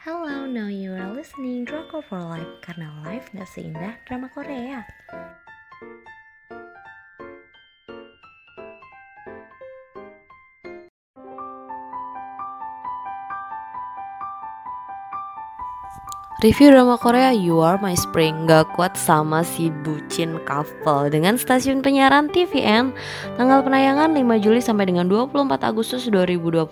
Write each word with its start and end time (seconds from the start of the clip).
Hello, 0.00 0.48
now 0.48 0.72
you 0.72 0.96
are 0.96 1.12
listening 1.12 1.68
Drama 1.68 2.00
for 2.00 2.16
Life 2.16 2.64
karena 2.64 2.88
life 3.04 3.28
gak 3.36 3.44
seindah 3.44 4.00
drama 4.08 4.32
Korea. 4.32 4.80
Review 16.38 16.70
drama 16.70 16.94
Korea 16.94 17.34
You 17.34 17.58
Are 17.58 17.82
My 17.82 17.98
Spring. 17.98 18.46
Gak 18.46 18.78
kuat 18.78 18.94
sama 18.94 19.42
si 19.42 19.74
bucin 19.82 20.38
couple. 20.46 21.10
Dengan 21.10 21.34
stasiun 21.34 21.82
penyiaran 21.82 22.30
TVN 22.30 22.94
tanggal 23.34 23.66
penayangan 23.66 24.14
5 24.14 24.38
Juli 24.38 24.62
sampai 24.62 24.86
dengan 24.86 25.10
24 25.10 25.50
Agustus 25.66 26.06
2021 26.06 26.70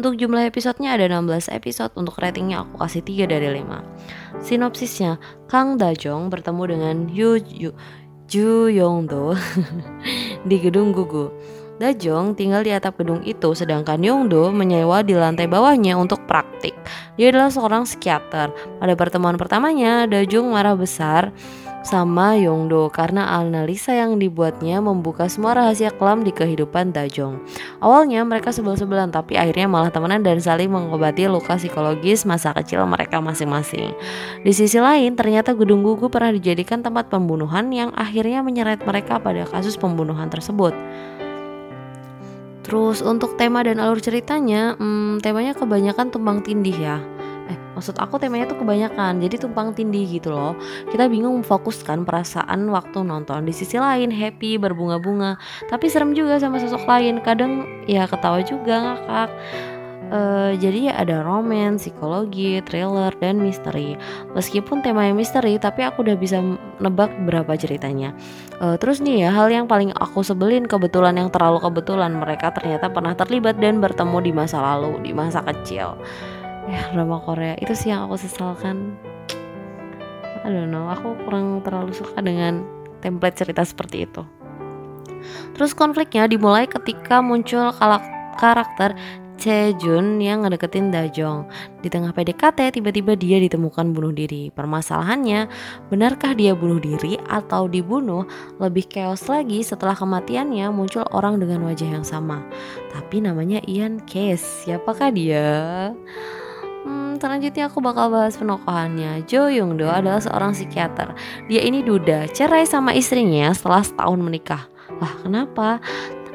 untuk 0.00 0.12
jumlah 0.16 0.42
episodenya 0.48 0.96
ada 0.96 1.04
16 1.04 1.52
episode. 1.52 1.92
Untuk 2.00 2.16
ratingnya 2.16 2.64
aku 2.64 2.80
kasih 2.80 3.04
3 3.04 3.28
dari 3.28 3.60
5 3.60 4.16
sinopsisnya 4.40 5.16
Kang 5.48 5.80
Dajong 5.80 6.28
bertemu 6.28 6.62
dengan 6.68 6.96
Yu, 7.08 7.40
Yu 7.40 7.70
Ju 8.26 8.66
Yongdo 8.68 9.38
di 10.48 10.56
gedung 10.58 10.90
Gugu. 10.90 11.30
Dajong 11.76 12.34
tinggal 12.34 12.64
di 12.64 12.72
atap 12.72 12.98
gedung 12.98 13.22
itu 13.22 13.52
sedangkan 13.52 14.00
Yongdo 14.00 14.50
menyewa 14.50 15.04
di 15.04 15.14
lantai 15.14 15.46
bawahnya 15.46 15.94
untuk 15.94 16.24
praktik. 16.26 16.75
Dia 17.16 17.32
adalah 17.32 17.48
seorang 17.48 17.88
psikiater. 17.88 18.52
Pada 18.52 18.94
pertemuan 18.96 19.40
pertamanya, 19.40 20.04
Dajong 20.04 20.52
marah 20.52 20.76
besar 20.76 21.32
sama 21.86 22.34
Yongdo 22.34 22.90
karena 22.90 23.38
analisa 23.38 23.94
yang 23.94 24.18
dibuatnya 24.18 24.82
membuka 24.82 25.30
semua 25.30 25.54
rahasia 25.54 25.94
kelam 25.94 26.26
di 26.26 26.34
kehidupan 26.34 26.90
Dajong. 26.90 27.38
Awalnya 27.78 28.26
mereka 28.26 28.50
sebel-sebelan 28.50 29.14
tapi 29.14 29.38
akhirnya 29.38 29.70
malah 29.70 29.94
temenan 29.94 30.26
dan 30.26 30.42
saling 30.42 30.66
mengobati 30.66 31.30
luka 31.30 31.54
psikologis 31.54 32.26
masa 32.26 32.50
kecil 32.58 32.82
mereka 32.90 33.22
masing-masing. 33.22 33.94
Di 34.42 34.50
sisi 34.50 34.82
lain, 34.82 35.14
ternyata 35.14 35.54
gedung 35.54 35.86
gugu 35.86 36.10
pernah 36.10 36.34
dijadikan 36.34 36.82
tempat 36.82 37.06
pembunuhan 37.06 37.70
yang 37.70 37.94
akhirnya 37.94 38.42
menyeret 38.42 38.82
mereka 38.82 39.22
pada 39.22 39.46
kasus 39.46 39.78
pembunuhan 39.78 40.26
tersebut. 40.26 40.74
Terus 42.66 42.98
untuk 42.98 43.38
tema 43.38 43.62
dan 43.62 43.78
alur 43.78 44.02
ceritanya, 44.02 44.74
hmm, 44.74 45.22
temanya 45.22 45.54
kebanyakan 45.54 46.10
tumpang 46.10 46.42
tindih 46.42 46.74
ya. 46.74 46.98
Eh, 47.46 47.54
maksud 47.78 47.94
aku 47.94 48.18
temanya 48.18 48.50
tuh 48.50 48.58
kebanyakan, 48.58 49.22
jadi 49.22 49.38
tumpang 49.38 49.70
tindih 49.70 50.02
gitu 50.10 50.34
loh. 50.34 50.58
Kita 50.90 51.06
bingung 51.06 51.38
memfokuskan 51.38 52.02
perasaan 52.02 52.66
waktu 52.74 53.06
nonton. 53.06 53.46
Di 53.46 53.54
sisi 53.54 53.78
lain 53.78 54.10
happy, 54.10 54.58
berbunga-bunga, 54.58 55.38
tapi 55.70 55.86
serem 55.86 56.10
juga 56.10 56.42
sama 56.42 56.58
sosok 56.58 56.90
lain. 56.90 57.22
Kadang 57.22 57.62
ya 57.86 58.02
ketawa 58.10 58.42
juga 58.42 58.98
ngakak. 58.98 59.30
Uh, 60.06 60.54
jadi 60.62 60.92
ya 60.92 60.94
ada 61.02 61.26
romance, 61.26 61.82
psikologi, 61.82 62.62
thriller, 62.62 63.10
dan 63.18 63.42
misteri. 63.42 63.98
Meskipun 64.38 64.78
temanya 64.78 65.10
misteri, 65.10 65.58
tapi 65.58 65.82
aku 65.82 66.06
udah 66.06 66.14
bisa 66.14 66.38
nebak 66.78 67.10
berapa 67.26 67.58
ceritanya. 67.58 68.14
Uh, 68.62 68.78
terus 68.78 69.02
nih 69.02 69.26
ya, 69.26 69.30
hal 69.34 69.50
yang 69.50 69.66
paling 69.66 69.90
aku 69.98 70.22
sebelin 70.22 70.62
kebetulan 70.70 71.18
yang 71.18 71.26
terlalu 71.34 71.58
kebetulan 71.58 72.14
mereka 72.14 72.54
ternyata 72.54 72.86
pernah 72.86 73.18
terlibat 73.18 73.58
dan 73.58 73.82
bertemu 73.82 74.18
di 74.22 74.32
masa 74.32 74.62
lalu, 74.62 75.02
di 75.02 75.10
masa 75.10 75.42
kecil. 75.42 75.98
Ya 76.66 76.82
drama 76.94 77.18
Korea 77.22 77.58
itu 77.58 77.74
sih 77.74 77.90
yang 77.90 78.06
aku 78.06 78.18
sesalkan. 78.18 78.94
I 80.46 80.54
don't 80.54 80.70
know, 80.70 80.86
aku 80.86 81.18
kurang 81.26 81.66
terlalu 81.66 81.90
suka 81.90 82.22
dengan 82.22 82.62
template 83.02 83.42
cerita 83.42 83.66
seperti 83.66 84.06
itu. 84.06 84.22
Terus 85.58 85.74
konfliknya 85.74 86.30
dimulai 86.30 86.70
ketika 86.70 87.18
muncul 87.18 87.74
karakter 88.38 88.94
Chejun 89.36 90.18
yang 90.18 90.42
ngedeketin 90.42 90.88
Dajong. 90.88 91.46
Di 91.84 91.88
tengah 91.92 92.10
PDKT, 92.16 92.80
tiba-tiba 92.80 93.14
dia 93.14 93.36
ditemukan 93.38 93.92
bunuh 93.92 94.10
diri. 94.10 94.48
Permasalahannya, 94.50 95.46
benarkah 95.92 96.32
dia 96.32 96.56
bunuh 96.56 96.80
diri 96.80 97.20
atau 97.28 97.68
dibunuh? 97.68 98.24
Lebih 98.58 98.88
chaos 98.88 99.28
lagi 99.28 99.60
setelah 99.60 99.94
kematiannya 99.94 100.72
muncul 100.72 101.04
orang 101.12 101.36
dengan 101.38 101.62
wajah 101.68 102.00
yang 102.00 102.04
sama. 102.04 102.40
Tapi 102.90 103.20
namanya 103.22 103.60
Ian 103.68 104.00
Case. 104.08 104.64
Siapakah 104.64 105.12
dia? 105.12 105.48
Hmm, 106.86 107.18
selanjutnya 107.18 107.66
aku 107.66 107.82
bakal 107.82 108.14
bahas 108.14 108.38
penokohannya. 108.38 109.26
Jo 109.26 109.50
Young 109.50 109.74
Do 109.74 109.90
adalah 109.90 110.22
seorang 110.22 110.54
psikiater. 110.54 111.18
Dia 111.50 111.66
ini 111.66 111.82
duda, 111.82 112.30
cerai 112.30 112.62
sama 112.62 112.94
istrinya 112.94 113.50
setelah 113.50 113.82
setahun 113.82 114.22
menikah. 114.22 114.70
Lah 115.02 115.12
kenapa? 115.20 115.82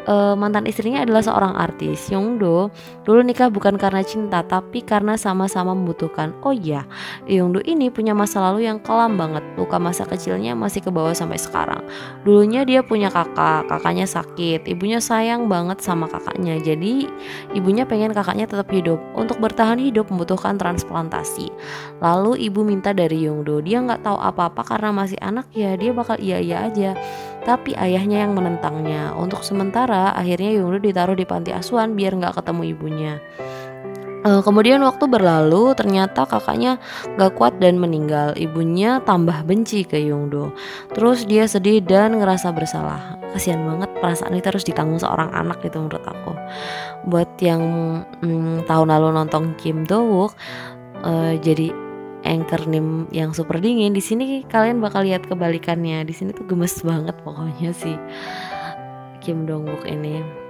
Uh, 0.07 0.34
mantan 0.38 0.66
istrinya 0.66 1.03
adalah 1.03 1.22
seorang 1.22 1.53
artis. 1.57 2.09
Yongdo 2.09 2.69
dulu 3.03 3.19
nikah 3.25 3.50
bukan 3.50 3.78
karena 3.78 4.01
cinta 4.06 4.41
tapi 4.45 4.81
karena 4.81 5.17
sama-sama 5.17 5.73
membutuhkan. 5.73 6.34
Oh 6.45 6.53
iya, 6.53 6.85
Yongdo 7.25 7.62
ini 7.66 7.89
punya 7.94 8.16
masa 8.16 8.41
lalu 8.41 8.66
yang 8.66 8.81
kelam 8.81 9.17
banget. 9.17 9.44
Luka 9.57 9.78
masa 9.78 10.07
kecilnya 10.07 10.57
masih 10.57 10.81
ke 10.85 10.89
bawah 10.89 11.13
sampai 11.13 11.38
sekarang. 11.38 11.81
Dulunya 12.25 12.66
dia 12.66 12.81
punya 12.85 13.13
kakak, 13.13 13.69
kakaknya 13.69 14.06
sakit. 14.07 14.66
Ibunya 14.69 15.01
sayang 15.01 15.50
banget 15.50 15.81
sama 15.84 16.09
kakaknya. 16.09 16.57
Jadi 16.62 17.09
ibunya 17.57 17.85
pengen 17.85 18.13
kakaknya 18.13 18.45
tetap 18.50 18.69
hidup. 18.69 19.01
Untuk 19.13 19.38
bertahan 19.38 19.78
hidup 19.81 20.09
membutuhkan 20.09 20.57
transplantasi. 20.57 21.50
Lalu 22.01 22.47
ibu 22.50 22.62
minta 22.66 22.94
dari 22.94 23.25
Yongdo, 23.25 23.62
dia 23.62 23.81
nggak 23.81 24.06
tahu 24.06 24.18
apa-apa 24.18 24.62
karena 24.66 24.89
masih 24.94 25.19
anak 25.22 25.50
ya 25.51 25.73
dia 25.75 25.91
bakal 25.91 26.18
iya-iya 26.22 26.68
aja 26.68 26.91
tapi 27.41 27.74
ayahnya 27.78 28.25
yang 28.28 28.34
menentangnya. 28.38 29.13
Untuk 29.18 29.41
sementara, 29.41 30.13
akhirnya 30.13 30.53
Yungdo 30.56 30.81
ditaruh 30.81 31.18
di 31.18 31.25
panti 31.25 31.52
asuhan 31.52 31.97
biar 31.97 32.18
nggak 32.18 32.38
ketemu 32.41 32.62
ibunya. 32.74 33.13
Uh, 34.22 34.38
kemudian 34.46 34.78
waktu 34.85 35.09
berlalu, 35.09 35.74
ternyata 35.74 36.30
kakaknya 36.30 36.78
gak 37.18 37.34
kuat 37.41 37.57
dan 37.57 37.81
meninggal. 37.81 38.38
Ibunya 38.38 39.01
tambah 39.01 39.41
benci 39.50 39.81
ke 39.81 39.97
Yungdo. 39.97 40.53
Terus 40.94 41.25
dia 41.25 41.50
sedih 41.50 41.81
dan 41.81 42.22
ngerasa 42.22 42.53
bersalah. 42.53 43.18
Kasihan 43.34 43.66
banget 43.66 43.90
perasaan 43.97 44.38
itu 44.38 44.46
harus 44.46 44.62
ditanggung 44.62 45.01
seorang 45.01 45.34
anak 45.34 45.66
gitu 45.66 45.81
menurut 45.81 46.06
aku. 46.06 46.38
Buat 47.09 47.34
yang 47.41 47.63
hmm, 48.22 48.69
tahun 48.69 48.94
lalu 48.94 49.07
nonton 49.09 49.57
Kim 49.57 49.90
Do 49.90 50.06
Wook, 50.06 50.38
uh, 51.01 51.34
jadi 51.41 51.74
anchor 52.23 52.65
name 52.69 53.09
yang 53.13 53.31
super 53.33 53.57
dingin 53.57 53.93
di 53.93 54.03
sini 54.03 54.45
kalian 54.45 54.81
bakal 54.81 55.05
lihat 55.05 55.25
kebalikannya. 55.25 56.03
Di 56.05 56.13
sini 56.13 56.31
tuh 56.33 56.45
gemes 56.45 56.81
banget 56.81 57.15
pokoknya 57.21 57.71
sih. 57.73 57.95
Kim 59.21 59.45
Dong 59.45 59.69
Wook 59.69 59.85
ini 59.85 60.41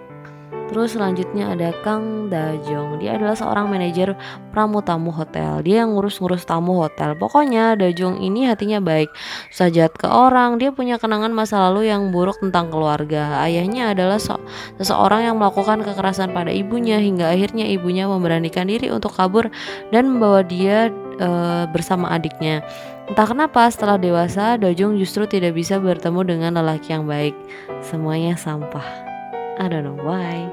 Terus 0.72 0.96
selanjutnya 0.96 1.52
ada 1.52 1.76
Kang 1.84 2.32
Dajong. 2.32 3.04
Dia 3.04 3.20
adalah 3.20 3.36
seorang 3.36 3.68
manajer 3.68 4.16
pramu 4.56 4.80
tamu 4.80 5.12
hotel. 5.12 5.60
Dia 5.68 5.84
yang 5.84 6.00
ngurus-ngurus 6.00 6.48
tamu 6.48 6.80
hotel. 6.80 7.12
Pokoknya 7.20 7.76
Dajong 7.76 8.24
ini 8.24 8.48
hatinya 8.48 8.80
baik. 8.80 9.12
Sajat 9.52 10.00
ke 10.00 10.08
orang. 10.08 10.64
Dia 10.64 10.72
punya 10.72 10.96
kenangan 10.96 11.36
masa 11.36 11.60
lalu 11.68 11.92
yang 11.92 12.16
buruk 12.16 12.40
tentang 12.40 12.72
keluarga. 12.72 13.44
Ayahnya 13.44 13.92
adalah 13.92 14.16
so 14.16 14.40
seseorang 14.80 15.28
yang 15.28 15.36
melakukan 15.36 15.84
kekerasan 15.84 16.32
pada 16.32 16.56
ibunya 16.56 17.04
hingga 17.04 17.28
akhirnya 17.36 17.68
ibunya 17.68 18.08
memberanikan 18.08 18.64
diri 18.72 18.88
untuk 18.88 19.12
kabur 19.12 19.52
dan 19.92 20.08
membawa 20.08 20.40
dia 20.40 20.88
e, 21.20 21.30
bersama 21.68 22.16
adiknya. 22.16 22.64
Entah 23.12 23.28
kenapa 23.28 23.68
setelah 23.68 24.00
dewasa 24.00 24.56
Dojong 24.56 24.96
justru 24.96 25.28
tidak 25.28 25.52
bisa 25.52 25.84
bertemu 25.84 26.24
dengan 26.24 26.64
lelaki 26.64 26.96
yang 26.96 27.04
baik. 27.04 27.36
Semuanya 27.84 28.40
sampah. 28.40 29.11
I 29.60 29.66
don't 29.68 29.84
know 29.84 29.98
why. 30.00 30.48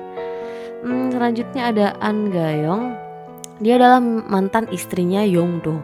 Hmm, 0.82 1.10
selanjutnya 1.10 1.74
ada 1.74 1.86
An 1.98 2.30
Gayong. 2.30 2.94
Dia 3.58 3.78
adalah 3.78 3.98
mantan 4.02 4.70
istrinya 4.70 5.26
Yongdo. 5.26 5.82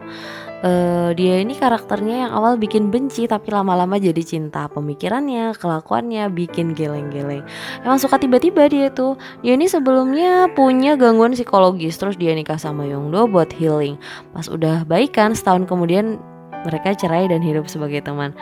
Uh, 0.65 1.11
dia 1.13 1.43
ini 1.43 1.53
karakternya 1.53 2.25
yang 2.25 2.31
awal 2.31 2.57
bikin 2.57 2.89
benci 2.89 3.27
tapi 3.29 3.53
lama-lama 3.53 4.01
jadi 4.01 4.17
cinta 4.25 4.65
pemikirannya 4.71 5.53
kelakuannya 5.53 6.25
bikin 6.31 6.73
geleng-geleng 6.73 7.45
emang 7.85 8.01
suka 8.01 8.17
tiba-tiba 8.17 8.65
dia 8.65 8.89
tuh 8.89 9.13
dia 9.45 9.53
ini 9.53 9.69
sebelumnya 9.69 10.49
punya 10.57 10.97
gangguan 10.97 11.37
psikologis 11.37 11.99
terus 12.01 12.17
dia 12.17 12.33
nikah 12.33 12.57
sama 12.57 12.87
Yongdo 12.87 13.29
buat 13.29 13.53
healing 13.53 13.99
pas 14.33 14.49
udah 14.49 14.87
baikan 14.89 15.37
setahun 15.37 15.69
kemudian 15.69 16.17
mereka 16.65 16.97
cerai 16.97 17.29
dan 17.29 17.45
hidup 17.45 17.69
sebagai 17.69 18.01
teman 18.01 18.33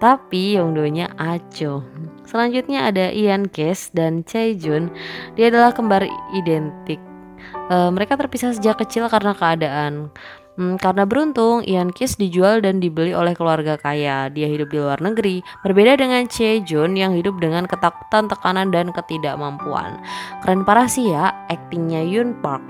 tapi 0.00 0.56
Yongdo-nya 0.56 1.12
aco. 1.20 1.84
Selanjutnya 2.30 2.86
ada 2.86 3.10
Ian 3.10 3.50
Case 3.50 3.90
dan 3.90 4.22
Chae 4.22 4.54
Jun. 4.54 4.86
Dia 5.34 5.50
adalah 5.50 5.74
kembar 5.74 6.06
identik. 6.30 7.02
E, 7.66 7.76
mereka 7.90 8.14
terpisah 8.14 8.54
sejak 8.54 8.78
kecil 8.86 9.10
karena 9.10 9.34
keadaan. 9.34 10.14
Hmm, 10.60 10.76
karena 10.76 11.08
beruntung, 11.08 11.64
Ian 11.64 11.88
Kiss 11.88 12.20
dijual 12.20 12.60
dan 12.60 12.84
dibeli 12.84 13.16
oleh 13.16 13.32
keluarga 13.32 13.80
kaya. 13.80 14.28
Dia 14.28 14.44
hidup 14.44 14.68
di 14.68 14.76
luar 14.76 15.00
negeri, 15.00 15.40
berbeda 15.64 15.96
dengan 15.96 16.28
Che 16.28 16.60
Jun 16.60 17.00
yang 17.00 17.16
hidup 17.16 17.40
dengan 17.40 17.64
ketakutan, 17.64 18.28
tekanan, 18.28 18.68
dan 18.68 18.92
ketidakmampuan. 18.92 19.96
Keren 20.44 20.68
parah 20.68 20.84
sih 20.84 21.08
ya, 21.08 21.32
aktingnya 21.48 22.04
Yun 22.04 22.36
Park. 22.44 22.60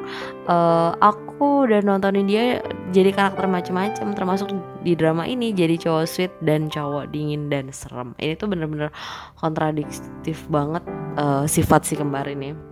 Uh, 0.46 0.94
aku 1.02 1.66
udah 1.66 1.82
nontonin 1.82 2.30
dia 2.30 2.62
jadi 2.94 3.10
karakter 3.10 3.50
macam-macam, 3.50 4.14
termasuk 4.14 4.54
di 4.86 4.94
drama 4.94 5.26
ini 5.26 5.50
jadi 5.50 5.74
cowok 5.74 6.06
sweet 6.06 6.32
dan 6.46 6.70
cowok 6.70 7.10
dingin 7.10 7.50
dan 7.50 7.74
serem. 7.74 8.14
Ini 8.22 8.38
tuh 8.38 8.54
bener-bener 8.54 8.94
kontradiktif 9.34 10.46
banget 10.46 10.86
uh, 11.18 11.42
sifat 11.42 11.90
si 11.90 11.98
kembar 11.98 12.30
ini. 12.30 12.69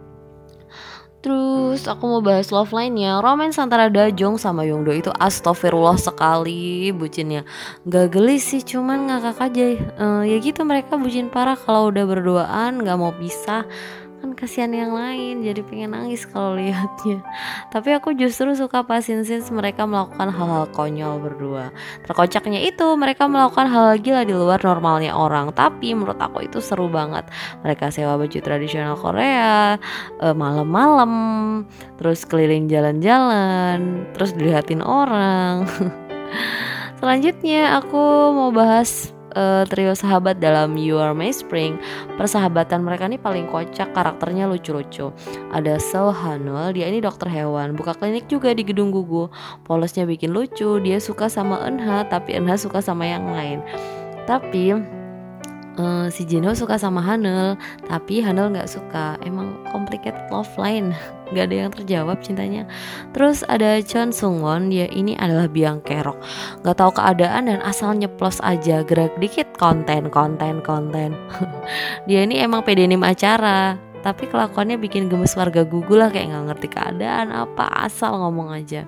Terus 1.19 1.91
aku 1.91 2.05
mau 2.07 2.23
bahas 2.23 2.55
love 2.55 2.71
line-nya. 2.71 3.19
Romance 3.19 3.59
antara 3.59 3.91
Dajong 3.91 4.39
sama 4.39 4.63
Yongdo 4.63 4.95
itu 4.95 5.11
astagfirullah 5.11 5.99
sekali 5.99 6.95
bucinnya 6.95 7.43
Gak 7.91 8.15
geli 8.15 8.39
sih 8.39 8.63
cuman 8.63 9.11
ngakak 9.11 9.39
aja. 9.51 9.67
Uh, 9.99 10.23
Ya 10.23 10.39
gitu 10.39 10.63
mereka 10.63 10.95
bucin 10.95 11.27
parah. 11.27 11.59
Kalau 11.59 11.91
udah 11.91 12.05
berduaan 12.07 12.87
gak 12.87 12.99
mau 12.99 13.11
pisah 13.11 13.67
kan 14.19 14.35
kasihan 14.35 14.75
yang 14.75 14.93
lain 14.95 15.47
jadi 15.47 15.63
pengen 15.63 15.95
nangis 15.95 16.27
kalau 16.27 16.59
lihatnya 16.59 17.23
tapi 17.75 17.95
aku 17.95 18.15
justru 18.15 18.55
suka 18.55 18.83
pas 18.83 19.05
since 19.05 19.51
mereka 19.51 19.87
melakukan 19.89 20.29
hal-hal 20.31 20.69
konyol 20.73 21.19
berdua. 21.19 21.75
Terkocaknya 22.07 22.63
itu 22.63 22.85
mereka 22.95 23.27
melakukan 23.27 23.67
hal 23.69 23.99
gila 23.99 24.23
di 24.25 24.35
luar 24.35 24.61
normalnya 24.63 25.13
orang. 25.17 25.51
Tapi 25.53 25.93
menurut 25.97 26.19
aku 26.21 26.47
itu 26.47 26.63
seru 26.63 26.87
banget. 26.87 27.27
Mereka 27.65 27.91
sewa 27.91 28.21
baju 28.21 28.39
tradisional 28.39 28.95
Korea 28.97 29.77
uh, 30.21 30.35
malam-malam 30.37 31.13
terus 31.99 32.23
keliling 32.25 32.71
jalan-jalan 32.71 34.07
terus 34.15 34.33
dilihatin 34.37 34.85
orang. 34.85 35.67
Selanjutnya 36.99 37.79
aku 37.79 38.35
mau 38.35 38.51
bahas 38.51 39.15
uh, 39.39 39.63
trio 39.71 39.95
sahabat 39.95 40.43
dalam 40.43 40.75
You 40.75 40.99
Are 40.99 41.15
My 41.15 41.31
Spring 41.31 41.79
persahabatan 42.19 42.83
mereka 42.83 43.07
ini 43.07 43.17
paling 43.17 43.47
kocak 43.47 43.95
karakternya 43.95 44.51
lucu-lucu. 44.51 45.15
Ada 45.55 45.79
Seo 45.79 46.11
Hanul 46.11 46.75
dia 46.75 46.91
ini 46.91 46.99
dokter 46.99 47.31
hewan 47.31 47.79
buka 47.79 47.95
klinik 47.95 48.27
juga 48.27 48.51
di 48.51 48.67
gedung 48.67 48.91
gugu. 48.91 49.31
Polosnya 49.63 50.03
bikin 50.03 50.35
lucu 50.35 50.83
dia 50.83 50.99
suka 50.99 51.31
sama 51.31 51.63
Enha 51.63 52.03
tapi 52.11 52.35
Enha 52.35 52.59
suka 52.59 52.83
sama 52.83 53.07
yang 53.07 53.31
lain. 53.31 53.63
Tapi 54.27 54.98
uh, 55.79 56.07
si 56.11 56.27
Jino 56.27 56.53
suka 56.53 56.77
sama 56.77 57.01
Hanul 57.01 57.55
tapi 57.87 58.21
Hanul 58.21 58.53
nggak 58.53 58.69
suka. 58.69 59.17
Emang 59.25 59.55
complicated 59.71 60.29
love 60.29 60.51
line. 60.59 60.93
Nggak 61.29 61.45
ada 61.45 61.57
yang 61.61 61.73
terjawab 61.77 62.17
cintanya. 62.25 62.65
Terus 63.13 63.45
ada 63.53 63.85
Chon 63.85 64.17
Sungwon 64.17 64.73
dia 64.73 64.89
ini 64.89 65.13
adalah 65.13 65.45
biang 65.45 65.85
kerok. 65.85 66.17
Nggak 66.65 66.77
tahu 66.81 66.91
keadaan 66.97 67.53
dan 67.53 67.61
asal 67.61 67.93
nyeplos 67.93 68.41
aja 68.41 68.81
gerak 68.81 69.13
dikit 69.21 69.53
konten 69.61 70.09
konten 70.09 70.65
konten. 70.65 71.13
Dia 72.09 72.25
ini 72.25 72.41
emang 72.41 72.65
pedenim 72.65 73.05
acara 73.05 73.77
tapi 74.01 74.31
kelakuannya 74.31 74.79
bikin 74.79 75.11
gemes 75.11 75.35
warga 75.35 75.67
gugu 75.67 75.99
lah 75.99 76.09
kayak 76.09 76.31
nggak 76.31 76.45
ngerti 76.55 76.69
keadaan 76.71 77.35
apa 77.35 77.67
asal 77.85 78.15
ngomong 78.19 78.55
aja. 78.55 78.87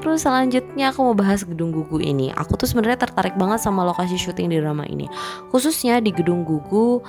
Terus 0.00 0.24
selanjutnya 0.24 0.90
aku 0.90 1.12
mau 1.12 1.16
bahas 1.16 1.44
gedung 1.44 1.70
gugu 1.70 2.00
ini. 2.00 2.32
Aku 2.34 2.56
tuh 2.56 2.66
sebenarnya 2.66 3.06
tertarik 3.06 3.36
banget 3.36 3.62
sama 3.62 3.84
lokasi 3.86 4.16
syuting 4.16 4.50
di 4.50 4.58
drama 4.58 4.88
ini. 4.88 5.06
Khususnya 5.52 6.00
di 6.02 6.10
gedung 6.10 6.42
gugu 6.42 7.04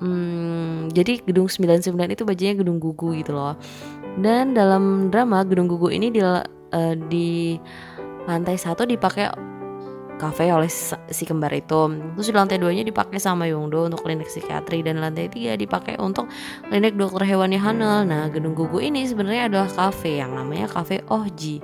hmm, 0.00 0.94
jadi 0.94 1.20
gedung 1.26 1.50
99 1.50 1.92
itu 2.14 2.22
bajunya 2.22 2.54
gedung 2.54 2.78
gugu 2.78 3.18
gitu 3.18 3.34
loh. 3.34 3.58
Dan 4.18 4.54
dalam 4.54 5.12
drama 5.12 5.42
gedung 5.44 5.66
gugu 5.66 5.92
ini 5.92 6.08
di 6.14 6.20
uh, 6.22 6.42
di 7.08 7.58
lantai 8.28 8.56
satu 8.60 8.84
dipakai 8.84 9.32
kafe 10.18 10.50
oleh 10.50 10.68
si 11.08 11.24
kembar 11.24 11.54
itu. 11.54 11.88
Terus 12.18 12.26
di 12.26 12.34
lantai 12.34 12.58
duanya 12.58 12.82
dipakai 12.82 13.16
sama 13.22 13.46
Yongdo 13.46 13.86
untuk 13.86 14.02
klinik 14.02 14.26
psikiatri 14.26 14.82
dan 14.82 14.98
lantai 14.98 15.30
tiga 15.30 15.54
dipakai 15.54 15.96
untuk 16.02 16.26
klinik 16.66 16.98
dokter 16.98 17.24
hewannya 17.24 17.62
Hanel 17.62 18.04
nah 18.04 18.26
gedung 18.28 18.58
gugu 18.58 18.82
ini 18.82 19.06
sebenarnya 19.06 19.46
adalah 19.48 19.70
kafe 19.70 20.18
yang 20.18 20.34
namanya 20.34 20.66
kafe 20.66 21.00
Ohji 21.08 21.62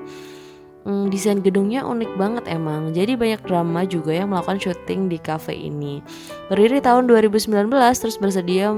hmm, 0.87 1.11
desain 1.11 1.41
gedungnya 1.43 1.83
unik 1.83 2.13
banget 2.15 2.45
emang. 2.47 2.95
Jadi 2.95 3.19
banyak 3.19 3.43
drama 3.43 3.83
juga 3.89 4.15
yang 4.15 4.31
melakukan 4.31 4.61
syuting 4.63 5.11
di 5.11 5.19
kafe 5.19 5.57
ini. 5.57 6.05
Berdiri 6.49 6.79
tahun 6.79 7.11
2019 7.11 7.51
terus 7.75 8.17
bersedia 8.21 8.77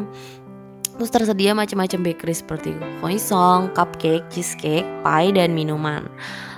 Terus 0.97 1.13
tersedia 1.13 1.53
macam-macam 1.53 2.09
bakery 2.09 2.33
seperti 2.33 2.73
croissant, 3.05 3.69
cupcake, 3.77 4.25
cheesecake, 4.33 4.89
pie, 5.05 5.29
dan 5.29 5.53
minuman. 5.53 6.09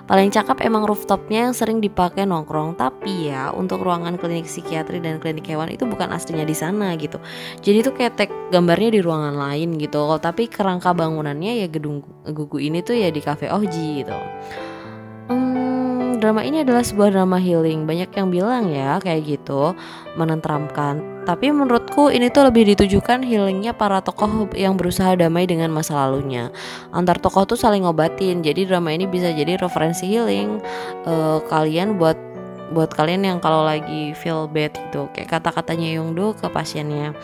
Paling 0.08 0.32
cakep 0.32 0.64
emang 0.64 0.88
rooftopnya 0.88 1.46
yang 1.46 1.54
sering 1.54 1.84
dipakai 1.84 2.24
nongkrong. 2.24 2.80
Tapi 2.80 3.28
ya 3.28 3.52
untuk 3.52 3.84
ruangan 3.84 4.16
klinik 4.16 4.48
psikiatri 4.48 5.04
dan 5.04 5.20
klinik 5.20 5.44
hewan 5.44 5.68
itu 5.68 5.84
bukan 5.84 6.08
aslinya 6.08 6.48
di 6.48 6.56
sana 6.56 6.96
gitu. 6.96 7.20
Jadi 7.60 7.76
itu 7.84 7.90
kayak 7.92 8.16
gambarnya 8.48 8.96
di 8.96 9.00
ruangan 9.04 9.36
lain 9.36 9.76
gitu. 9.76 10.08
Tapi 10.16 10.48
kerangka 10.48 10.96
bangunannya 10.96 11.60
ya 11.60 11.68
gedung 11.68 12.00
gugu 12.24 12.56
ini 12.56 12.80
tuh 12.80 12.96
ya 12.96 13.12
di 13.12 13.20
cafe 13.20 13.52
Oji 13.52 14.02
gitu 14.02 14.16
drama 16.18 16.44
ini 16.44 16.62
adalah 16.62 16.84
sebuah 16.84 17.14
drama 17.14 17.38
healing. 17.40 17.88
Banyak 17.88 18.10
yang 18.14 18.28
bilang 18.28 18.70
ya 18.70 18.98
kayak 19.02 19.24
gitu, 19.38 19.74
menenteramkan. 20.14 21.00
Tapi 21.24 21.50
menurutku 21.50 22.12
ini 22.12 22.28
tuh 22.28 22.48
lebih 22.48 22.68
ditujukan 22.74 23.24
healingnya 23.24 23.72
para 23.72 24.04
tokoh 24.04 24.50
yang 24.52 24.76
berusaha 24.76 25.16
damai 25.16 25.48
dengan 25.48 25.72
masa 25.72 25.96
lalunya. 25.96 26.52
Antar 26.92 27.18
tokoh 27.18 27.48
tuh 27.48 27.58
saling 27.58 27.88
ngobatin. 27.88 28.44
Jadi 28.44 28.68
drama 28.68 28.92
ini 28.92 29.08
bisa 29.08 29.32
jadi 29.32 29.56
referensi 29.56 30.06
healing 30.06 30.60
uh, 31.08 31.40
kalian 31.48 31.96
buat 31.96 32.18
buat 32.68 32.92
kalian 32.92 33.24
yang 33.24 33.38
kalau 33.40 33.64
lagi 33.64 34.12
feel 34.12 34.44
bad 34.44 34.76
gitu 34.76 35.08
kayak 35.16 35.40
kata-katanya 35.40 35.88
Yongdo 35.96 36.36
ke 36.36 36.52
pasiennya 36.52 37.16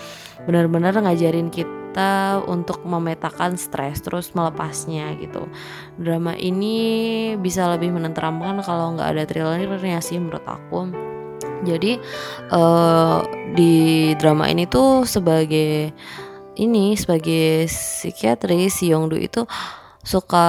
benar-benar 0.48 0.96
ngajarin 0.96 1.52
kita 1.52 1.83
kita 1.94 2.42
untuk 2.50 2.82
memetakan 2.82 3.54
stres 3.54 4.02
terus 4.02 4.34
melepasnya 4.34 5.14
gitu. 5.22 5.46
Drama 5.94 6.34
ini 6.34 7.38
bisa 7.38 7.70
lebih 7.70 7.94
menenteramkan 7.94 8.58
kalau 8.66 8.98
nggak 8.98 9.14
ada 9.14 9.22
thrillernya 9.22 10.02
sih 10.02 10.18
menurut 10.18 10.42
aku. 10.42 10.90
Jadi 11.62 12.02
uh, 12.50 13.22
di 13.54 14.10
drama 14.18 14.50
ini 14.50 14.66
tuh 14.66 15.06
sebagai 15.06 15.94
ini 16.58 16.98
sebagai 16.98 17.70
psikiatri 17.70 18.66
si 18.74 18.90
Yongdu 18.90 19.14
itu 19.14 19.46
suka 20.02 20.46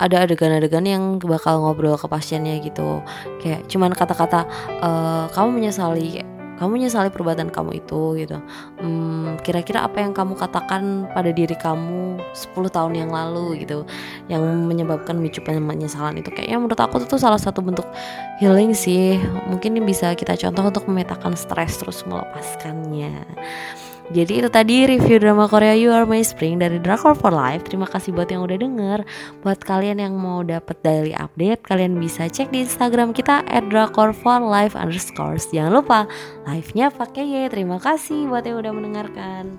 ada 0.00 0.16
adegan-adegan 0.24 0.88
yang 0.88 1.20
bakal 1.20 1.60
ngobrol 1.60 2.00
ke 2.00 2.08
pasiennya 2.08 2.56
gitu. 2.64 3.04
Kayak 3.44 3.68
cuman 3.70 3.94
kata-kata 3.94 4.42
e, 4.82 4.90
kamu 5.30 5.62
menyesali 5.62 6.33
kamu 6.58 6.80
menyesali 6.80 7.10
perbuatan 7.10 7.50
kamu 7.50 7.82
itu 7.82 8.18
gitu. 8.20 8.38
Hmm, 8.78 9.36
kira-kira 9.42 9.82
apa 9.86 10.00
yang 10.02 10.14
kamu 10.14 10.38
katakan 10.38 11.10
pada 11.10 11.30
diri 11.34 11.54
kamu 11.58 12.22
10 12.32 12.70
tahun 12.70 12.92
yang 12.94 13.10
lalu 13.10 13.66
gitu 13.66 13.82
yang 14.30 14.42
menyebabkan 14.66 15.18
micu 15.18 15.42
penyesalan 15.42 16.18
itu? 16.20 16.30
Kayaknya 16.30 16.58
menurut 16.58 16.80
aku 16.80 17.02
itu 17.02 17.16
salah 17.18 17.38
satu 17.38 17.60
bentuk 17.60 17.86
healing 18.38 18.72
sih. 18.72 19.18
Mungkin 19.50 19.82
bisa 19.82 20.14
kita 20.14 20.38
contoh 20.38 20.70
untuk 20.70 20.84
memetakan 20.86 21.34
stres 21.34 21.78
terus 21.82 22.06
melepaskannya 22.06 23.26
jadi 24.12 24.44
itu 24.44 24.48
tadi 24.52 24.84
review 24.84 25.16
drama 25.16 25.48
Korea 25.48 25.72
You 25.72 25.88
Are 25.88 26.04
My 26.04 26.20
Spring 26.20 26.60
dari 26.60 26.76
Drakor 26.76 27.16
for 27.16 27.32
Life. 27.32 27.64
Terima 27.64 27.88
kasih 27.88 28.12
buat 28.12 28.28
yang 28.28 28.44
udah 28.44 28.60
denger. 28.60 28.98
Buat 29.40 29.64
kalian 29.64 29.96
yang 29.96 30.12
mau 30.20 30.44
dapet 30.44 30.76
daily 30.84 31.16
update, 31.16 31.64
kalian 31.64 31.96
bisa 31.96 32.28
cek 32.28 32.52
di 32.52 32.68
Instagram 32.68 33.16
kita 33.16 33.40
at 33.48 33.64
Drakor 33.72 34.12
for 34.12 34.44
Life 34.44 34.76
underscore. 34.76 35.40
Jangan 35.40 35.72
lupa 35.72 36.04
live-nya 36.44 36.92
pakai 36.92 37.24
ya. 37.24 37.42
Terima 37.48 37.80
kasih 37.80 38.28
buat 38.28 38.44
yang 38.44 38.60
udah 38.60 38.72
mendengarkan. 38.76 39.56